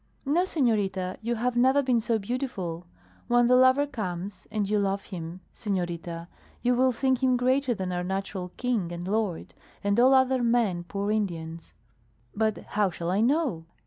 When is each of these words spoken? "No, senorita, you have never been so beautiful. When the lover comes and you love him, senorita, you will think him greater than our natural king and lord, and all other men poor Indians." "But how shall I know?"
"No, 0.25 0.45
senorita, 0.45 1.19
you 1.21 1.35
have 1.35 1.55
never 1.55 1.83
been 1.83 2.01
so 2.01 2.17
beautiful. 2.17 2.87
When 3.27 3.45
the 3.45 3.55
lover 3.55 3.85
comes 3.85 4.47
and 4.49 4.67
you 4.67 4.79
love 4.79 5.03
him, 5.03 5.41
senorita, 5.53 6.27
you 6.63 6.73
will 6.73 6.91
think 6.91 7.21
him 7.21 7.37
greater 7.37 7.75
than 7.75 7.91
our 7.91 8.03
natural 8.03 8.51
king 8.57 8.91
and 8.91 9.07
lord, 9.07 9.53
and 9.83 9.99
all 9.99 10.15
other 10.15 10.41
men 10.41 10.85
poor 10.85 11.11
Indians." 11.11 11.73
"But 12.35 12.57
how 12.69 12.89
shall 12.89 13.11
I 13.11 13.21
know?" 13.21 13.65